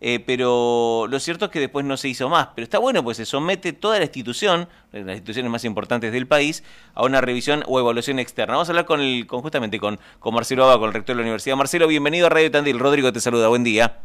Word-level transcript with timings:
eh, 0.00 0.22
pero 0.24 1.06
lo 1.08 1.18
cierto 1.18 1.46
es 1.46 1.50
que 1.50 1.60
después 1.60 1.84
no 1.84 1.96
se 1.96 2.08
hizo 2.08 2.28
más. 2.28 2.48
Pero 2.54 2.64
está 2.64 2.78
bueno, 2.78 3.02
pues 3.02 3.16
se 3.16 3.24
somete 3.24 3.72
toda 3.72 3.98
la 3.98 4.04
institución, 4.04 4.68
las 4.92 5.16
instituciones 5.16 5.50
más 5.50 5.64
importantes 5.64 6.12
del 6.12 6.26
país, 6.26 6.64
a 6.94 7.04
una 7.04 7.20
revisión 7.20 7.62
o 7.66 7.80
evaluación 7.80 8.18
externa. 8.18 8.54
Vamos 8.54 8.68
a 8.68 8.72
hablar 8.72 8.84
con, 8.84 9.00
el, 9.00 9.26
con 9.26 9.40
justamente 9.40 9.78
con, 9.78 9.98
con 10.18 10.34
Marcelo 10.34 10.64
Abba, 10.64 10.78
con 10.78 10.88
el 10.88 10.94
rector 10.94 11.14
de 11.14 11.22
la 11.22 11.22
universidad. 11.22 11.56
Marcelo, 11.56 11.88
bienvenido 11.88 12.26
a 12.26 12.30
Radio 12.30 12.50
Tandil. 12.50 12.78
Rodrigo 12.78 13.12
te 13.12 13.20
saluda, 13.20 13.48
buen 13.48 13.64
día. 13.64 13.98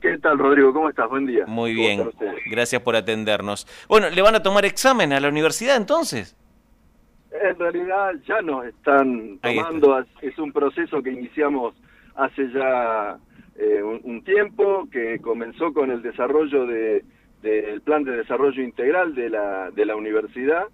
¿Qué 0.00 0.18
tal, 0.18 0.38
Rodrigo? 0.38 0.72
¿Cómo 0.72 0.88
estás? 0.88 1.08
Buen 1.08 1.26
día. 1.26 1.46
Muy 1.46 1.74
bien, 1.74 2.10
gracias 2.50 2.80
por 2.82 2.94
atendernos. 2.94 3.66
Bueno, 3.88 4.08
¿le 4.10 4.22
van 4.22 4.34
a 4.36 4.42
tomar 4.42 4.64
examen 4.64 5.12
a 5.12 5.18
la 5.18 5.28
universidad 5.28 5.76
entonces? 5.76 6.36
En 7.32 7.58
realidad 7.58 8.12
ya 8.26 8.40
nos 8.40 8.66
están 8.66 9.38
tomando, 9.40 10.04
es 10.22 10.38
un 10.38 10.52
proceso 10.52 11.02
que 11.02 11.10
iniciamos 11.10 11.74
hace 12.14 12.50
ya 12.52 13.18
eh, 13.58 13.82
un, 13.82 14.22
tiempo, 14.22 14.88
que 14.90 15.18
comenzó 15.20 15.72
con 15.72 15.90
el 15.90 16.02
desarrollo 16.02 16.66
de 16.66 17.04
del 17.42 17.80
plan 17.82 18.02
de 18.02 18.16
desarrollo 18.16 18.60
integral 18.62 19.14
de 19.14 19.30
la, 19.30 19.70
de 19.70 19.86
la 19.86 19.94
universidad. 19.94 20.64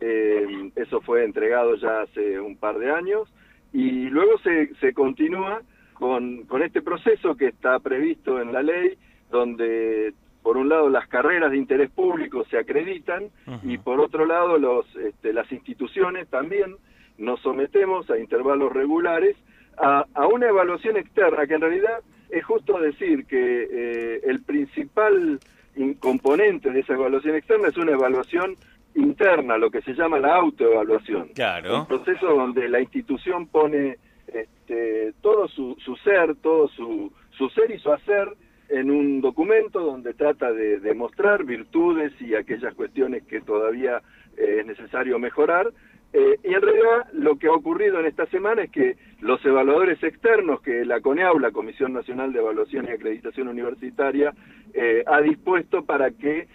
Eh, 0.00 0.70
eso 0.76 1.00
fue 1.00 1.24
entregado 1.24 1.76
ya 1.76 2.02
hace 2.02 2.38
un 2.38 2.56
par 2.56 2.78
de 2.78 2.90
años. 2.90 3.32
Y 3.72 4.10
luego 4.10 4.38
se, 4.40 4.74
se 4.80 4.92
continúa 4.92 5.62
con, 5.94 6.44
con 6.44 6.62
este 6.62 6.82
proceso 6.82 7.34
que 7.34 7.46
está 7.46 7.78
previsto 7.78 8.42
en 8.42 8.52
la 8.52 8.62
ley, 8.62 8.98
donde 9.30 10.12
por 10.42 10.56
un 10.56 10.68
lado 10.68 10.88
las 10.88 11.06
carreras 11.08 11.50
de 11.50 11.58
interés 11.58 11.90
público 11.90 12.44
se 12.50 12.58
acreditan 12.58 13.28
y 13.64 13.76
por 13.78 14.00
otro 14.00 14.24
lado 14.24 14.56
los, 14.56 14.86
este, 14.96 15.32
las 15.32 15.50
instituciones 15.52 16.28
también 16.28 16.76
nos 17.18 17.40
sometemos 17.40 18.08
a 18.10 18.18
intervalos 18.18 18.72
regulares 18.72 19.36
a, 19.76 20.06
a, 20.14 20.26
una 20.26 20.46
evaluación 20.46 20.96
externa, 20.96 21.46
que 21.46 21.54
en 21.54 21.60
realidad 21.60 22.00
es 22.30 22.44
justo 22.44 22.78
decir 22.78 23.26
que 23.26 23.68
eh, 23.70 24.20
el 24.24 24.42
principal 24.42 25.38
componente 26.00 26.70
de 26.70 26.80
esa 26.80 26.94
evaluación 26.94 27.36
externa 27.36 27.68
es 27.68 27.76
una 27.76 27.92
evaluación 27.92 28.56
interna, 28.94 29.56
lo 29.58 29.70
que 29.70 29.80
se 29.82 29.94
llama 29.94 30.18
la 30.18 30.34
autoevaluación. 30.34 31.28
Claro. 31.34 31.80
Un 31.80 31.86
proceso 31.86 32.26
donde 32.26 32.68
la 32.68 32.80
institución 32.80 33.46
pone 33.46 33.98
este, 34.26 35.12
todo 35.22 35.46
su, 35.48 35.76
su 35.84 35.96
ser, 35.96 36.34
todo 36.36 36.68
su, 36.68 37.12
su 37.30 37.48
ser 37.50 37.70
y 37.70 37.78
su 37.78 37.92
hacer 37.92 38.28
en 38.68 38.90
un 38.90 39.20
documento 39.20 39.80
donde 39.80 40.14
trata 40.14 40.52
de 40.52 40.78
demostrar 40.80 41.44
virtudes 41.44 42.12
y 42.20 42.34
aquellas 42.34 42.74
cuestiones 42.74 43.22
que 43.24 43.40
todavía 43.40 44.02
eh, 44.36 44.58
es 44.60 44.66
necesario 44.66 45.18
mejorar. 45.18 45.72
Eh, 46.12 46.38
y 46.42 46.54
en 46.54 46.62
realidad 46.62 47.06
lo 47.12 47.36
que 47.36 47.48
ha 47.48 47.52
ocurrido 47.52 48.00
en 48.00 48.06
esta 48.06 48.26
semana 48.26 48.62
es 48.62 48.70
que 48.70 48.96
los 49.20 49.44
evaluadores 49.44 50.02
externos 50.02 50.62
que 50.62 50.84
la 50.84 51.00
CONEAU, 51.00 51.38
la 51.38 51.50
Comisión 51.50 51.92
Nacional 51.92 52.32
de 52.32 52.38
Evaluación 52.38 52.86
y 52.86 52.92
Acreditación 52.92 53.48
Universitaria, 53.48 54.32
eh, 54.72 55.04
ha 55.06 55.20
dispuesto 55.20 55.84
para 55.84 56.10
que 56.10 56.48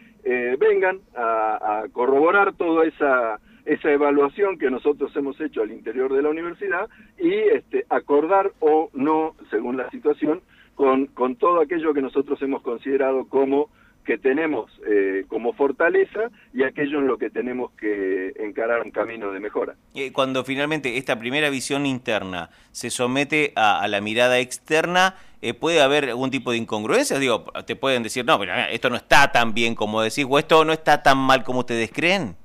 vengan 0.57 1.01
a, 1.17 1.81
a 1.81 1.89
corroborar 1.89 2.53
toda 2.53 2.85
esa 2.85 3.41
esa 3.65 3.91
evaluación 3.91 4.57
que 4.57 4.69
nosotros 4.69 5.15
hemos 5.15 5.39
hecho 5.39 5.61
al 5.61 5.71
interior 5.71 6.13
de 6.13 6.21
la 6.21 6.29
universidad 6.29 6.89
y 7.17 7.33
este, 7.33 7.85
acordar 7.89 8.51
o 8.59 8.89
no, 8.93 9.35
según 9.49 9.77
la 9.77 9.89
situación, 9.89 10.41
con, 10.75 11.05
con 11.07 11.35
todo 11.35 11.61
aquello 11.61 11.93
que 11.93 12.01
nosotros 12.01 12.41
hemos 12.41 12.61
considerado 12.61 13.25
como 13.29 13.69
que 14.03 14.17
tenemos 14.17 14.71
eh, 14.87 15.25
como 15.27 15.53
fortaleza 15.53 16.29
y 16.53 16.63
aquello 16.63 16.99
en 16.99 17.07
lo 17.07 17.17
que 17.17 17.29
tenemos 17.29 17.71
que 17.73 18.33
encarar 18.39 18.81
un 18.81 18.91
camino 18.91 19.31
de 19.31 19.39
mejora. 19.39 19.75
Cuando 20.13 20.43
finalmente 20.43 20.97
esta 20.97 21.17
primera 21.17 21.49
visión 21.49 21.85
interna 21.85 22.49
se 22.71 22.89
somete 22.89 23.53
a, 23.55 23.87
la 23.87 24.01
mirada 24.01 24.39
externa, 24.39 25.15
eh, 25.41 25.53
¿puede 25.53 25.81
haber 25.81 26.09
algún 26.09 26.31
tipo 26.31 26.51
de 26.51 26.57
incongruencia? 26.57 27.19
Digo, 27.19 27.45
te 27.65 27.75
pueden 27.75 28.03
decir, 28.03 28.25
no, 28.25 28.37
pero 28.39 28.53
esto 28.71 28.89
no 28.89 28.95
está 28.95 29.31
tan 29.31 29.53
bien 29.53 29.75
como 29.75 30.01
decís, 30.01 30.25
o 30.29 30.39
esto 30.39 30.65
no 30.65 30.73
está 30.73 31.03
tan 31.03 31.17
mal 31.17 31.43
como 31.43 31.59
ustedes 31.59 31.91
creen. 31.91 32.35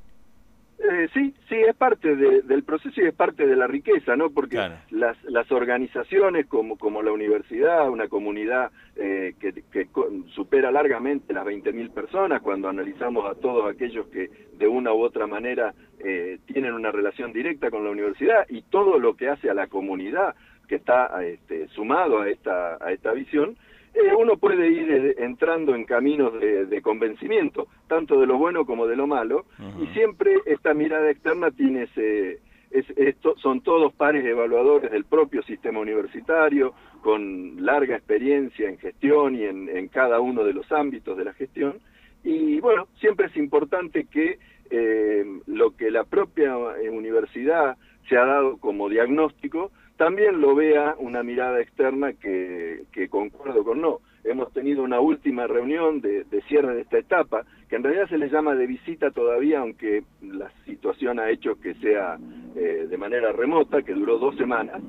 Eh, 0.90 1.08
sí, 1.12 1.34
sí, 1.48 1.56
es 1.56 1.76
parte 1.76 2.16
del 2.16 2.62
proceso 2.62 3.00
y 3.02 3.06
es 3.06 3.14
parte 3.14 3.46
de 3.46 3.56
la 3.56 3.66
riqueza, 3.66 4.16
¿no? 4.16 4.30
Porque 4.30 4.56
las, 4.90 5.22
las 5.24 5.52
organizaciones 5.52 6.46
como, 6.46 6.78
como 6.78 7.02
la 7.02 7.12
universidad, 7.12 7.90
una 7.90 8.08
comunidad 8.08 8.70
eh, 8.96 9.34
que, 9.38 9.52
que, 9.70 9.88
supera 10.34 10.70
largamente 10.70 11.34
las 11.34 11.44
20.000 11.44 11.90
personas, 11.90 12.40
cuando 12.40 12.68
analizamos 12.68 13.26
a 13.30 13.34
todos 13.34 13.70
aquellos 13.70 14.06
que 14.08 14.30
de 14.56 14.66
una 14.66 14.94
u 14.94 15.02
otra 15.02 15.26
manera 15.26 15.74
eh, 15.98 16.38
tienen 16.46 16.72
una 16.72 16.90
relación 16.90 17.32
directa 17.32 17.70
con 17.70 17.84
la 17.84 17.90
universidad 17.90 18.46
y 18.48 18.62
todo 18.62 18.98
lo 18.98 19.14
que 19.14 19.28
hace 19.28 19.50
a 19.50 19.54
la 19.54 19.66
comunidad 19.66 20.34
que 20.68 20.76
está 20.76 21.22
este, 21.24 21.68
sumado 21.68 22.20
a 22.20 22.28
esta, 22.30 22.78
a 22.80 22.92
esta 22.92 23.12
visión, 23.12 23.56
eh, 23.98 24.14
uno 24.16 24.36
puede 24.36 24.68
ir 24.68 24.90
eh, 24.90 25.14
entrando 25.18 25.74
en 25.74 25.84
caminos 25.84 26.32
de, 26.38 26.82
convencimiento, 26.82 27.66
tanto 27.88 28.20
de 28.20 28.26
lo 28.26 28.38
bueno 28.38 28.64
como 28.64 28.86
de 28.86 28.96
lo 28.96 29.06
malo, 29.06 29.46
y 29.82 29.86
siempre 29.88 30.36
esta 30.46 30.72
mirada 30.74 31.10
externa 31.10 31.50
tiene 31.50 31.84
ese, 31.84 32.40
esto, 32.70 33.34
son 33.38 33.60
todos 33.62 33.92
pares 33.92 34.24
evaluadores 34.24 34.90
del 34.90 35.04
propio 35.04 35.42
sistema 35.42 35.80
universitario, 35.80 36.74
con 37.02 37.64
larga 37.64 37.96
experiencia 37.96 38.68
en 38.68 38.78
gestión 38.78 39.34
y 39.34 39.44
en, 39.44 39.88
cada 39.88 40.20
uno 40.20 40.44
de 40.44 40.52
los 40.52 40.70
ámbitos 40.70 41.16
de 41.16 41.24
la 41.24 41.32
gestión, 41.32 41.78
y 42.22 42.60
bueno, 42.60 42.88
siempre 43.00 43.26
es 43.26 43.36
importante 43.36 44.04
que 44.04 44.38
eh, 44.70 45.24
lo 45.46 45.76
que 45.76 45.90
la 45.90 46.04
propia 46.04 46.56
universidad 46.90 47.76
se 48.08 48.16
ha 48.16 48.24
dado 48.24 48.58
como 48.58 48.88
diagnóstico, 48.88 49.70
también 49.98 50.40
lo 50.40 50.54
vea 50.54 50.94
una 50.98 51.24
mirada 51.24 51.60
externa 51.60 52.12
que, 52.12 52.84
que 52.92 53.08
concuerdo 53.08 53.64
con 53.64 53.80
no. 53.80 53.98
Hemos 54.22 54.52
tenido 54.52 54.84
una 54.84 55.00
última 55.00 55.48
reunión 55.48 56.00
de, 56.00 56.24
cierre 56.46 56.74
de 56.74 56.82
esta 56.82 56.98
etapa, 56.98 57.44
que 57.68 57.76
en 57.76 57.82
realidad 57.82 58.08
se 58.08 58.16
le 58.16 58.30
llama 58.30 58.54
de 58.54 58.68
visita 58.68 59.10
todavía, 59.10 59.58
aunque 59.58 60.04
la 60.22 60.50
situación 60.64 61.18
ha 61.18 61.30
hecho 61.30 61.60
que 61.60 61.74
sea 61.74 62.16
eh, 62.54 62.86
de 62.88 62.96
manera 62.96 63.32
remota, 63.32 63.82
que 63.82 63.92
duró 63.92 64.18
dos 64.18 64.36
semanas. 64.36 64.80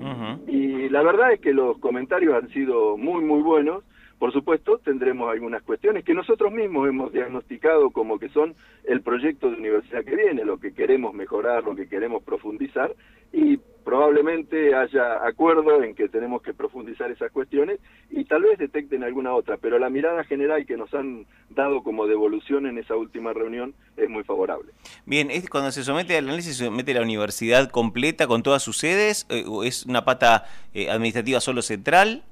Y 0.47 0.90
la 0.90 1.02
verdad 1.02 1.34
es 1.34 1.40
que 1.40 1.53
los 1.53 1.80
comentarios 1.80 2.36
han 2.36 2.50
sido 2.50 2.96
muy, 2.96 3.24
muy 3.24 3.41
buenos. 3.41 3.84
Por 4.20 4.31
supuesto, 4.31 4.78
tendremos 4.78 5.31
algunas 5.31 5.64
cuestiones 5.64 6.03
que 6.03 6.14
nosotros 6.14 6.52
mismos 6.52 6.88
hemos 6.88 7.12
diagnosticado 7.12 7.90
como 7.90 8.20
que 8.20 8.30
son 8.30 8.53
el 8.84 9.02
proyecto 9.02 9.50
de 9.50 9.58
universidad 9.58 10.03
que 10.03 10.16
viene, 10.16 10.46
lo 10.46 10.59
que 10.59 10.74
queremos 10.74 11.14
mejorar, 11.16 11.64
lo 11.64 11.76
que 11.76 11.88
queremos 11.88 12.22
profundizar, 12.24 12.94
y 13.31 13.59
probablemente 13.84 14.75
haya 14.75 15.25
acuerdo 15.25 15.84
en 15.84 15.95
que 15.95 16.09
tenemos 16.09 16.41
que 16.41 16.53
profundizar 16.53 17.12
esas 17.12 17.31
cuestiones 17.31 17.79
y 18.09 18.25
tal 18.25 18.44
vez 18.44 18.57
detecten 18.57 19.03
alguna 19.03 19.34
otra, 19.34 19.57
pero 19.57 19.79
la 19.79 19.90
mirada 19.90 20.23
general 20.23 20.66
que 20.66 20.78
nos 20.78 20.94
han 20.94 21.25
dado 21.50 21.84
como 21.84 22.07
devolución 22.07 22.66
en 22.67 22.78
esa 22.78 22.95
última 22.95 23.34
reunión 23.34 23.73
es 23.97 24.09
muy 24.09 24.23
favorable. 24.23 24.72
Bien, 25.06 25.31
¿es 25.31 25.50
cuando 25.50 25.72
se 25.72 25.84
somete 25.84 26.17
al 26.17 26.25
análisis, 26.25 26.57
se 26.57 26.66
somete 26.66 26.94
la 26.94 27.01
universidad 27.01 27.69
completa 27.69 28.28
con 28.28 28.44
todas 28.44 28.62
sus 28.63 28.78
sedes? 28.78 29.25
Eh, 29.29 29.45
¿O 29.47 29.63
¿Es 29.63 29.85
una 29.85 30.06
pata 30.06 30.46
eh, 30.73 30.90
administrativa 30.90 31.40
solo 31.40 31.61
central? 31.61 32.23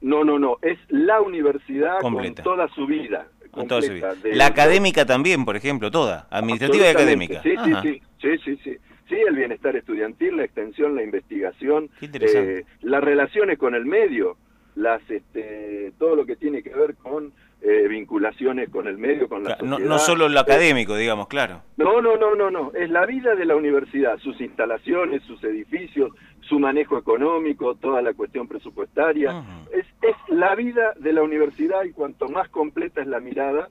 No, 0.00 0.24
no, 0.24 0.38
no, 0.38 0.58
es 0.62 0.78
la 0.88 1.20
universidad 1.20 2.00
con 2.00 2.16
toda 2.36 2.68
su 2.68 2.86
vida. 2.86 3.28
Con 3.50 3.66
toda 3.66 3.82
su 3.82 3.92
vida. 3.92 4.14
La 4.24 4.46
académica 4.46 5.04
también, 5.04 5.44
por 5.44 5.56
ejemplo, 5.56 5.90
toda, 5.90 6.26
administrativa 6.30 6.86
y 6.86 6.88
académica. 6.88 7.42
Sí, 7.42 7.54
sí, 7.64 7.72
sí, 7.82 8.02
sí, 8.20 8.38
sí, 8.44 8.60
sí. 8.64 8.76
Sí, 9.08 9.14
el 9.14 9.36
bienestar 9.36 9.76
estudiantil, 9.76 10.36
la 10.36 10.44
extensión, 10.44 10.96
la 10.96 11.02
investigación, 11.02 11.90
eh, 12.00 12.64
las 12.82 13.04
relaciones 13.04 13.58
con 13.58 13.74
el 13.74 13.86
medio, 13.86 14.36
las, 14.74 15.00
este, 15.10 15.92
todo 15.98 16.16
lo 16.16 16.26
que 16.26 16.36
tiene 16.36 16.62
que 16.62 16.74
ver 16.74 16.96
con 16.96 17.32
eh, 17.62 17.88
vinculaciones 17.88 18.68
con 18.68 18.86
el 18.86 18.98
medio, 18.98 19.28
con 19.28 19.42
la 19.42 19.56
sociedad. 19.56 19.78
No, 19.78 19.98
solo 19.98 20.28
lo 20.28 20.40
académico, 20.40 20.94
digamos, 20.94 21.26
claro. 21.26 21.62
No, 21.76 22.00
no, 22.00 22.16
no, 22.16 22.34
no, 22.34 22.50
no. 22.50 22.72
Es 22.74 22.90
la 22.90 23.06
vida 23.06 23.34
de 23.34 23.44
la 23.44 23.56
universidad, 23.56 24.18
sus 24.18 24.40
instalaciones, 24.40 25.22
sus 25.22 25.42
edificios, 25.42 26.12
su 26.42 26.58
manejo 26.58 26.98
económico, 26.98 27.74
toda 27.76 28.02
la 28.02 28.12
cuestión 28.12 28.46
presupuestaria. 28.46 29.42
es, 29.72 29.86
es 30.02 30.16
la 30.28 30.54
vida 30.54 30.92
de 30.98 31.12
la 31.12 31.22
universidad 31.22 31.84
y 31.84 31.92
cuanto 31.92 32.28
más 32.28 32.48
completa 32.50 33.00
es 33.00 33.06
la 33.06 33.20
mirada, 33.20 33.68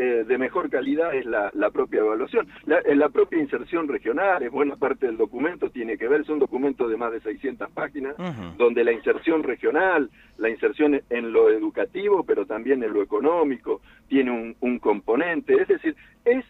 eh, 0.00 0.24
de 0.24 0.38
mejor 0.38 0.70
calidad 0.70 1.12
es 1.12 1.26
la, 1.26 1.50
propia 1.72 1.98
evaluación. 1.98 2.46
La, 2.66 2.80
la, 2.94 3.08
propia 3.08 3.40
inserción 3.40 3.88
regional, 3.88 4.40
es 4.44 4.50
buena 4.52 4.76
parte 4.76 5.06
del 5.06 5.16
documento, 5.16 5.70
tiene 5.70 5.98
que 5.98 6.06
ver, 6.06 6.20
es 6.20 6.28
un 6.28 6.38
documento 6.38 6.86
de 6.86 6.96
más 6.96 7.10
de 7.10 7.20
600 7.20 7.68
páginas, 7.72 8.14
donde 8.56 8.84
la 8.84 8.92
inserción 8.92 9.42
regional, 9.42 10.08
la 10.36 10.50
inserción 10.50 11.00
en 11.10 11.32
lo 11.32 11.50
educativo, 11.50 12.22
pero 12.22 12.46
también 12.46 12.84
en 12.84 12.92
lo 12.92 13.02
económico, 13.02 13.80
tiene 14.06 14.30
un, 14.30 14.54
un 14.60 14.78
componente, 14.78 15.60
es 15.60 15.66
decir, 15.66 15.96
es 16.24 16.44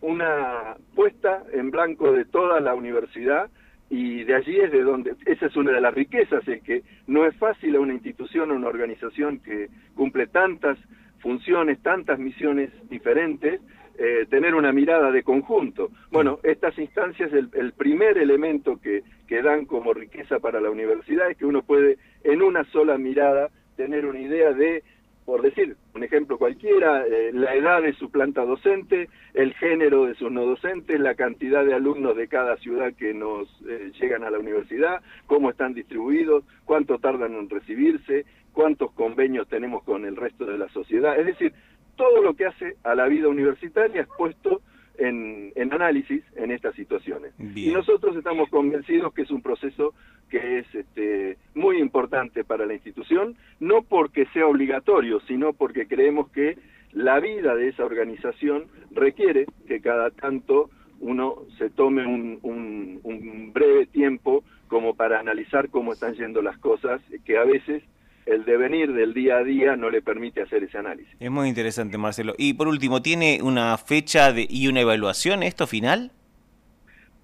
una 0.00 0.76
puesta 0.94 1.42
en 1.52 1.72
blanco 1.72 2.12
de 2.12 2.24
toda 2.24 2.60
la 2.60 2.72
universidad 2.74 3.50
y 3.90 4.22
de 4.22 4.36
allí 4.36 4.60
es 4.60 4.70
de 4.70 4.82
donde, 4.82 5.16
esa 5.26 5.46
es 5.46 5.56
una 5.56 5.72
de 5.72 5.80
las 5.80 5.92
riquezas, 5.92 6.46
es 6.46 6.62
que 6.62 6.82
no 7.08 7.26
es 7.26 7.34
fácil 7.36 7.74
a 7.74 7.80
una 7.80 7.94
institución 7.94 8.52
o 8.52 8.54
una 8.54 8.68
organización 8.68 9.40
que 9.40 9.70
cumple 9.96 10.28
tantas 10.28 10.78
funciones, 11.22 11.80
tantas 11.82 12.18
misiones 12.18 12.70
diferentes, 12.90 13.60
eh, 13.98 14.26
tener 14.28 14.54
una 14.54 14.72
mirada 14.72 15.10
de 15.10 15.22
conjunto. 15.22 15.90
Bueno, 16.10 16.40
estas 16.42 16.76
instancias, 16.78 17.32
el, 17.32 17.48
el 17.54 17.72
primer 17.72 18.18
elemento 18.18 18.80
que, 18.80 19.02
que, 19.26 19.42
dan 19.42 19.64
como 19.66 19.94
riqueza 19.94 20.40
para 20.40 20.60
la 20.60 20.70
universidad 20.70 21.30
es 21.30 21.36
que 21.36 21.46
uno 21.46 21.62
puede 21.62 21.98
en 22.24 22.42
una 22.42 22.64
sola 22.64 22.98
mirada 22.98 23.50
tener 23.76 24.06
una 24.06 24.20
idea 24.20 24.52
de 24.52 24.82
por 25.24 25.42
decir 25.42 25.76
un 25.94 26.02
ejemplo 26.02 26.38
cualquiera, 26.38 27.06
eh, 27.06 27.30
la 27.32 27.54
edad 27.54 27.82
de 27.82 27.92
su 27.94 28.10
planta 28.10 28.44
docente, 28.44 29.08
el 29.34 29.54
género 29.54 30.06
de 30.06 30.14
sus 30.14 30.30
no 30.30 30.44
docentes, 30.44 30.98
la 30.98 31.14
cantidad 31.14 31.64
de 31.64 31.74
alumnos 31.74 32.16
de 32.16 32.28
cada 32.28 32.56
ciudad 32.56 32.92
que 32.94 33.14
nos 33.14 33.48
eh, 33.68 33.92
llegan 34.00 34.24
a 34.24 34.30
la 34.30 34.38
universidad, 34.38 35.00
cómo 35.26 35.50
están 35.50 35.74
distribuidos, 35.74 36.44
cuánto 36.64 36.98
tardan 36.98 37.34
en 37.34 37.48
recibirse, 37.48 38.24
cuántos 38.52 38.92
convenios 38.92 39.48
tenemos 39.48 39.82
con 39.84 40.04
el 40.04 40.16
resto 40.16 40.44
de 40.44 40.58
la 40.58 40.68
sociedad. 40.70 41.18
Es 41.18 41.26
decir, 41.26 41.52
todo 41.96 42.22
lo 42.22 42.34
que 42.34 42.46
hace 42.46 42.76
a 42.82 42.94
la 42.94 43.06
vida 43.06 43.28
universitaria 43.28 44.02
es 44.02 44.08
puesto 44.16 44.60
en, 44.98 45.52
análisis 45.72 46.22
en 46.36 46.50
estas 46.50 46.74
situaciones. 46.74 47.32
Y 47.54 47.70
nosotros 47.70 48.16
estamos 48.16 48.48
convencidos 48.50 49.12
que 49.14 49.22
es 49.22 49.30
un 49.30 49.42
proceso 49.42 49.94
que 50.28 50.58
es 50.58 50.74
este, 50.74 51.38
muy 51.54 51.78
importante 51.78 52.44
para 52.44 52.66
la 52.66 52.74
institución, 52.74 53.36
no 53.60 53.82
porque 53.82 54.26
sea 54.32 54.46
obligatorio, 54.46 55.20
sino 55.20 55.52
porque 55.52 55.86
creemos 55.86 56.30
que 56.30 56.58
la 56.92 57.20
vida 57.20 57.54
de 57.54 57.68
esa 57.68 57.84
organización 57.84 58.64
requiere 58.90 59.46
que 59.66 59.80
cada 59.80 60.10
tanto 60.10 60.70
uno 61.00 61.36
se 61.58 61.70
tome 61.70 62.06
un, 62.06 62.38
un 62.42 63.52
breve 63.52 63.86
tiempo 63.86 64.44
como 64.68 64.94
para 64.94 65.20
analizar 65.20 65.68
cómo 65.68 65.92
están 65.92 66.14
yendo 66.14 66.40
las 66.42 66.58
cosas, 66.58 67.02
que 67.24 67.36
a 67.36 67.44
veces 67.44 67.82
el 68.26 68.44
devenir 68.44 68.92
del 68.92 69.14
día 69.14 69.38
a 69.38 69.44
día 69.44 69.76
no 69.76 69.90
le 69.90 70.02
permite 70.02 70.42
hacer 70.42 70.62
ese 70.64 70.78
análisis. 70.78 71.14
Es 71.18 71.30
muy 71.30 71.48
interesante, 71.48 71.98
Marcelo. 71.98 72.34
Y 72.38 72.54
por 72.54 72.68
último, 72.68 73.02
¿tiene 73.02 73.40
una 73.42 73.76
fecha 73.78 74.32
de, 74.32 74.46
y 74.48 74.68
una 74.68 74.80
evaluación 74.80 75.42
esto 75.42 75.66
final? 75.66 76.10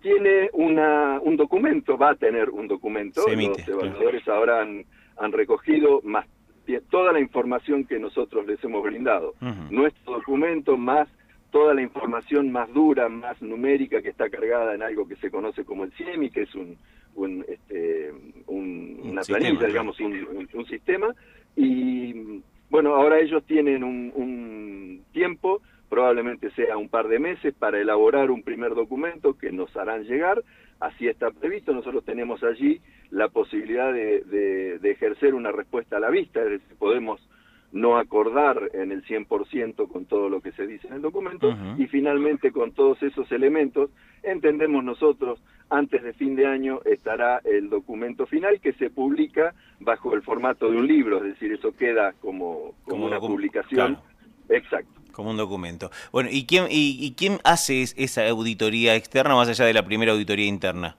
Tiene 0.03 0.51
una, 0.53 1.21
un 1.21 1.37
documento, 1.37 1.97
va 1.99 2.11
a 2.11 2.15
tener 2.15 2.51
un 2.51 2.69
documento. 2.69 3.23
Los 3.27 3.69
evaluadores 3.69 4.27
ahora 4.29 4.63
han, 4.63 5.33
recogido 5.33 6.01
más 6.05 6.27
toda 6.91 7.13
la 7.13 7.21
información 7.21 7.85
que 7.85 7.99
nosotros 7.99 8.47
les 8.47 8.63
hemos 8.63 8.83
brindado. 8.83 9.35
Nuestro 9.71 10.15
documento 10.15 10.77
más 10.77 11.09
toda 11.51 11.75
la 11.75 11.83
información 11.83 12.53
más 12.53 12.73
dura, 12.73 13.09
más 13.09 13.41
numérica 13.41 14.03
que 14.03 14.11
está 14.11 14.29
cargada 14.29 14.75
en 14.75 14.83
algo 14.83 15.09
que 15.09 15.17
se 15.17 15.31
conoce 15.31 15.65
como 15.65 15.85
el 15.85 15.93
CIEMI, 15.93 16.31
que 16.31 16.43
es 16.43 16.55
un, 16.55 16.77
un, 17.15 17.45
este, 17.49 18.13
una 18.47 19.23
planilla, 19.23 19.67
digamos, 19.67 19.99
un, 20.01 20.49
un, 20.53 20.67
sistema. 20.67 21.15
Y 21.57 22.43
bueno, 22.71 22.95
ahora 22.95 23.19
ellos 23.19 23.45
tienen 23.47 23.83
un, 23.83 25.05
tiempo, 25.13 25.63
probablemente 25.89 26.51
sea 26.51 26.77
un 26.77 26.89
par 26.89 27.09
de 27.09 27.19
meses, 27.19 27.55
para 27.55 27.81
elaborar 27.81 28.31
un 28.31 28.43
primer 28.43 28.75
documento 28.75 29.37
que 29.37 29.51
nos 29.51 29.75
harán 29.77 30.05
llegar. 30.05 30.45
Así 30.81 31.09
está 31.09 31.31
previsto. 31.31 31.73
Nosotros 31.73 32.05
tenemos 32.05 32.45
allí 32.45 32.81
la 33.11 33.29
posibilidad 33.29 33.93
de, 33.93 34.79
de 34.81 34.91
ejercer 34.91 35.35
una 35.35 35.51
respuesta 35.51 35.97
a 35.97 36.01
la 36.01 36.11
vista, 36.11 36.41
es 36.43 36.51
decir, 36.51 36.77
podemos 36.79 37.21
no 37.73 37.99
acordar 37.99 38.71
en 38.73 38.93
el 38.93 39.05
100% 39.05 39.89
con 39.89 40.07
todo 40.07 40.29
lo 40.29 40.41
que 40.41 40.53
se 40.53 40.67
dice 40.67 40.89
en 40.89 40.95
el 40.95 41.03
documento 41.03 41.55
y 41.77 41.87
finalmente 41.87 42.51
con 42.51 42.73
todos 42.73 43.03
esos 43.03 43.31
elementos 43.31 43.91
entendemos 44.23 44.83
nosotros 44.83 45.41
antes 45.71 46.03
de 46.03 46.13
fin 46.15 46.35
de 46.35 46.47
año 46.47 46.81
estará 46.85 47.41
el 47.45 47.69
documento 47.69 48.27
final 48.27 48.61
que 48.61 48.73
se 48.75 48.91
publica 48.91 49.55
bajo 49.81 50.15
el 50.15 50.23
formato 50.23 50.71
de 50.71 50.79
un 50.79 50.87
libro, 50.87 51.19
es 51.19 51.35
decir, 51.35 51.53
eso 51.53 51.73
queda 51.77 52.15
como, 52.21 52.75
como, 52.85 53.07
una 53.07 53.21
publicación. 53.21 53.99
Exacto. 54.49 55.01
Como 55.13 55.31
un 55.31 55.37
documento. 55.37 55.91
Bueno, 56.13 56.31
¿y 56.33 56.47
quién, 56.47 56.67
y, 56.71 57.13
quién 57.17 57.39
hace 57.45 57.83
esa 57.83 58.27
auditoría 58.29 58.95
externa 58.95 59.35
más 59.35 59.49
allá 59.49 59.67
de 59.67 59.75
la 59.75 59.85
primera 59.85 60.13
auditoría 60.13 60.47
interna? 60.47 60.97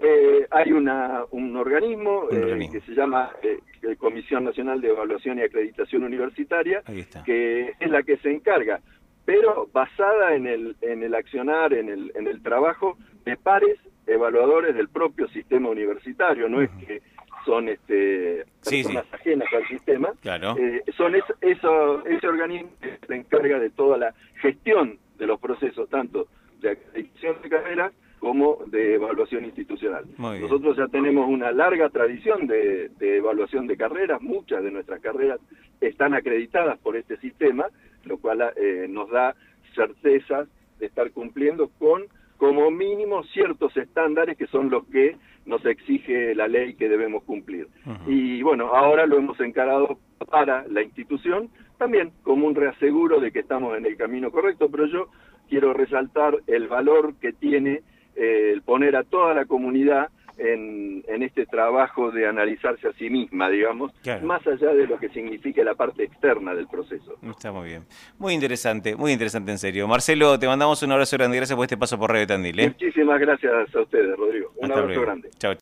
Eh, 0.00 0.46
hay 0.50 0.72
una, 0.72 1.24
un 1.32 1.56
organismo, 1.56 2.28
eh, 2.30 2.68
que 2.70 2.80
se 2.82 2.92
llama 2.92 3.32
eh, 3.42 3.96
Comisión 3.96 4.44
Nacional 4.44 4.80
de 4.80 4.90
Evaluación 4.90 5.38
y 5.38 5.42
Acreditación 5.42 6.04
Universitaria, 6.04 6.82
que 7.24 7.72
es 7.80 7.90
la 7.90 8.04
que 8.04 8.16
se 8.18 8.30
encarga, 8.30 8.80
pero 9.24 9.68
basada 9.72 10.34
en 10.34 10.46
el, 10.46 10.76
en 10.82 11.02
el 11.02 11.14
accionar, 11.16 11.74
en 11.74 11.88
el, 11.88 12.12
en 12.14 12.28
el 12.28 12.40
trabajo 12.42 12.96
de 13.24 13.36
pares 13.36 13.76
evaluadores 14.06 14.74
del 14.74 14.88
propio 14.88 15.26
sistema 15.28 15.68
universitario, 15.68 16.48
no 16.48 16.62
es 16.62 16.70
que 16.86 17.02
son 17.44 17.68
este, 17.68 18.44
personas 18.62 19.04
ajenas 19.12 19.48
al 19.52 19.66
sistema, 19.66 20.12
eh, 20.24 20.82
son 20.96 21.14
eso, 21.14 22.04
ese 22.04 22.28
organismo 22.28 22.70
que 22.80 22.98
se 23.04 23.14
encarga 23.16 23.58
de 23.58 23.70
toda 23.70 23.98
la 23.98 24.14
gestión 24.40 24.98
de 25.18 25.26
los 25.26 25.40
procesos, 25.40 25.88
tanto 25.88 26.28
de 26.60 26.70
acreditación 26.70 27.36
de 27.42 27.48
carreras 27.48 27.92
como 28.18 28.58
de 28.66 28.94
evaluación 28.94 29.44
institucional. 29.44 30.04
Nosotros 30.18 30.76
ya 30.76 30.88
tenemos 30.88 31.28
una 31.28 31.52
larga 31.52 31.88
tradición 31.88 32.46
de, 32.46 32.90
evaluación 33.00 33.66
de 33.66 33.76
carreras, 33.76 34.20
muchas 34.20 34.62
de 34.62 34.70
nuestras 34.70 35.00
carreras 35.00 35.40
están 35.80 36.14
acreditadas 36.14 36.78
por 36.78 36.96
este 36.96 37.16
sistema, 37.18 37.66
lo 38.04 38.18
cual 38.18 38.52
eh, 38.56 38.86
nos 38.88 39.10
da 39.10 39.34
certezas 39.74 40.48
de 40.78 40.86
estar 40.86 41.10
cumpliendo 41.12 41.70
con 41.78 42.04
como 42.36 42.70
mínimo 42.70 43.24
ciertos 43.24 43.76
estándares 43.76 44.38
que 44.38 44.46
son 44.46 44.70
los 44.70 44.86
que 44.86 45.16
nos 45.44 45.64
exige 45.66 46.34
la 46.34 46.46
ley 46.46 46.74
que 46.74 46.88
debemos 46.88 47.24
cumplir. 47.24 47.66
Y 48.06 48.42
bueno, 48.42 48.68
ahora 48.74 49.06
lo 49.06 49.18
hemos 49.18 49.40
encarado 49.40 49.98
para 50.30 50.66
la 50.68 50.82
institución, 50.82 51.50
también 51.78 52.12
como 52.22 52.46
un 52.46 52.54
reaseguro 52.54 53.18
de 53.18 53.32
que 53.32 53.40
estamos 53.40 53.76
en 53.76 53.86
el 53.86 53.96
camino 53.96 54.30
correcto, 54.30 54.68
pero 54.70 54.86
yo 54.86 55.08
quiero 55.48 55.72
resaltar 55.72 56.38
el 56.46 56.68
valor 56.68 57.14
que 57.20 57.32
tiene 57.32 57.82
el 58.18 58.62
poner 58.62 58.96
a 58.96 59.04
toda 59.04 59.34
la 59.34 59.44
comunidad 59.44 60.08
en, 60.38 61.22
este 61.22 61.46
trabajo 61.46 62.10
de 62.10 62.26
analizarse 62.26 62.88
a 62.88 62.92
sí 62.92 63.10
misma, 63.10 63.50
digamos, 63.50 63.92
más 64.22 64.46
allá 64.46 64.72
de 64.72 64.86
lo 64.86 64.98
que 64.98 65.08
signifique 65.08 65.64
la 65.64 65.74
parte 65.74 66.04
externa 66.04 66.54
del 66.54 66.68
proceso. 66.68 67.16
Está 67.28 67.50
muy 67.50 67.68
bien. 67.68 67.84
Muy 68.18 68.34
interesante, 68.34 68.94
muy 68.94 69.12
interesante 69.12 69.50
en 69.50 69.58
serio. 69.58 69.88
Marcelo, 69.88 70.38
te 70.38 70.46
mandamos 70.46 70.82
un 70.82 70.92
abrazo 70.92 71.16
grande. 71.16 71.36
Gracias 71.36 71.56
por 71.56 71.64
este 71.64 71.76
paso 71.76 71.98
por 71.98 72.12
Radio 72.12 72.26
Tandil. 72.26 72.60
¿eh? 72.60 72.68
Muchísimas 72.68 73.20
gracias 73.20 73.74
a 73.74 73.80
ustedes, 73.80 74.16
Rodrigo. 74.16 74.52
Un 74.56 74.72
abrazo 74.72 75.00
grande. 75.00 75.30
Chao. 75.38 75.54